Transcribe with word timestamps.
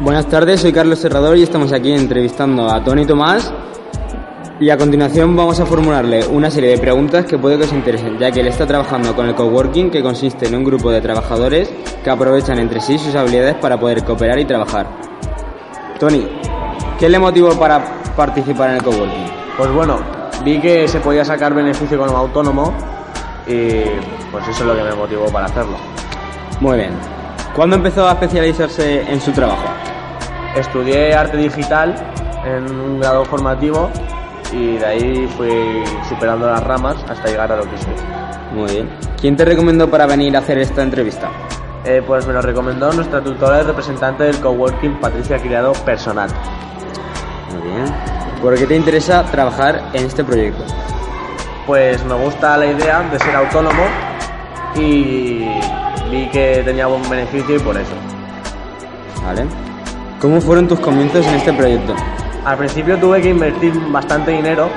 Buenas 0.00 0.26
tardes, 0.26 0.60
soy 0.60 0.72
Carlos 0.72 0.98
Serrador 0.98 1.38
y 1.38 1.42
estamos 1.42 1.72
aquí 1.72 1.92
entrevistando 1.92 2.70
a 2.70 2.84
Tony 2.84 3.06
Tomás. 3.06 3.52
Y 4.60 4.68
a 4.68 4.76
continuación 4.76 5.34
vamos 5.34 5.58
a 5.58 5.64
formularle 5.64 6.26
una 6.26 6.50
serie 6.50 6.70
de 6.70 6.78
preguntas 6.78 7.24
que 7.24 7.38
puede 7.38 7.56
que 7.56 7.64
os 7.64 7.72
interesen, 7.72 8.18
ya 8.18 8.30
que 8.30 8.40
él 8.40 8.48
está 8.48 8.66
trabajando 8.66 9.16
con 9.16 9.26
el 9.26 9.34
coworking, 9.34 9.90
que 9.90 10.02
consiste 10.02 10.46
en 10.48 10.54
un 10.54 10.64
grupo 10.64 10.90
de 10.90 11.00
trabajadores 11.00 11.72
que 12.04 12.10
aprovechan 12.10 12.58
entre 12.58 12.82
sí 12.82 12.98
sus 12.98 13.14
habilidades 13.14 13.54
para 13.54 13.80
poder 13.80 14.04
cooperar 14.04 14.38
y 14.38 14.44
trabajar. 14.44 14.86
Tony, 15.98 16.28
¿qué 16.98 17.08
le 17.08 17.18
motivó 17.18 17.58
para 17.58 17.82
participar 18.14 18.70
en 18.70 18.76
el 18.76 18.82
coworking? 18.82 19.32
Pues 19.56 19.72
bueno, 19.72 19.98
vi 20.44 20.60
que 20.60 20.88
se 20.88 21.00
podía 21.00 21.24
sacar 21.24 21.54
beneficio 21.54 21.98
como 21.98 22.14
autónomo 22.18 22.74
y 23.46 23.80
pues 24.30 24.46
eso 24.46 24.60
es 24.60 24.66
lo 24.66 24.76
que 24.76 24.82
me 24.82 24.94
motivó 24.94 25.24
para 25.32 25.46
hacerlo. 25.46 25.78
Muy 26.60 26.76
bien. 26.76 26.92
¿Cuándo 27.54 27.76
empezó 27.76 28.08
a 28.08 28.12
especializarse 28.12 29.02
en 29.10 29.20
su 29.20 29.32
trabajo? 29.32 29.64
Estudié 30.54 31.14
arte 31.14 31.36
digital 31.36 31.94
en 32.44 32.70
un 32.70 33.00
grado 33.00 33.24
formativo 33.24 33.90
y 34.52 34.76
de 34.76 34.86
ahí 34.86 35.28
fui 35.36 35.82
superando 36.08 36.46
las 36.46 36.62
ramas 36.62 36.96
hasta 37.08 37.28
llegar 37.28 37.50
a 37.52 37.56
lo 37.56 37.64
que 37.68 37.76
soy. 37.76 37.94
Muy 38.52 38.70
bien. 38.70 38.90
¿Quién 39.20 39.36
te 39.36 39.44
recomendó 39.44 39.90
para 39.90 40.06
venir 40.06 40.36
a 40.36 40.40
hacer 40.40 40.58
esta 40.58 40.82
entrevista? 40.82 41.28
Eh, 41.84 42.02
pues 42.06 42.26
me 42.26 42.32
lo 42.32 42.40
recomendó 42.40 42.92
nuestra 42.92 43.20
tutora 43.20 43.60
y 43.60 43.64
representante 43.64 44.24
del 44.24 44.38
coworking, 44.40 45.00
Patricia 45.00 45.38
Criado, 45.38 45.72
personal. 45.84 46.30
Muy 47.52 47.72
bien. 47.72 47.84
¿Por 48.40 48.54
qué 48.56 48.66
te 48.66 48.76
interesa 48.76 49.24
trabajar 49.24 49.82
en 49.92 50.06
este 50.06 50.22
proyecto? 50.22 50.64
Pues 51.66 52.04
me 52.04 52.14
gusta 52.14 52.56
la 52.56 52.66
idea 52.66 53.02
de 53.10 53.18
ser 53.18 53.34
autónomo 53.34 53.82
y 54.76 55.46
vi 56.10 56.26
que 56.28 56.62
tenía 56.64 56.86
buen 56.86 57.08
beneficio 57.08 57.56
y 57.56 57.58
por 57.60 57.76
eso. 57.76 57.92
Vale. 59.24 59.46
¿Cómo 60.20 60.40
fueron 60.40 60.68
tus 60.68 60.80
comienzos 60.80 61.26
en 61.26 61.34
este 61.36 61.52
proyecto? 61.52 61.94
Al 62.44 62.56
principio 62.58 62.98
tuve 62.98 63.20
que 63.20 63.28
invertir 63.30 63.72
bastante 63.90 64.30
dinero 64.32 64.68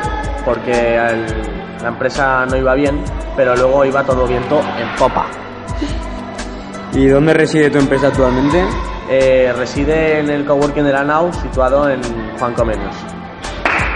porque 0.46 0.96
el- 0.96 1.26
la 1.82 1.90
empresa 1.90 2.46
no 2.46 2.56
iba 2.58 2.74
bien, 2.76 3.02
pero 3.36 3.56
luego 3.56 3.84
iba 3.86 4.04
todo 4.04 4.26
viento 4.28 4.60
en 4.80 4.96
popa. 4.98 5.26
¿Y 6.94 7.08
dónde 7.08 7.34
reside 7.34 7.70
tu 7.70 7.80
empresa 7.80 8.08
actualmente? 8.08 8.64
Eh, 9.10 9.54
reside 9.58 10.20
en 10.20 10.30
el 10.30 10.46
coworking 10.46 10.84
de 10.86 10.94
la 10.94 11.04
NAU, 11.04 11.34
situado 11.34 11.90
en 11.90 12.02
Juan 12.40 12.54
Comenius. 12.54 12.96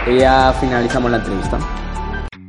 Y 0.08 0.18
ya 0.20 0.54
finalizamos 0.60 1.12
la 1.12 1.18
entrevista. 1.18 1.58